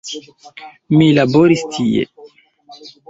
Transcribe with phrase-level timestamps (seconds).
[1.01, 2.09] Mi laboris tie.